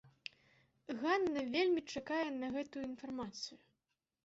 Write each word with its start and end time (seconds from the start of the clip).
Ганна 1.01 1.43
вельмі 1.57 1.81
чакае 1.97 2.23
на 2.41 2.51
гэтую 2.57 2.83
інфармацыю. 2.91 3.63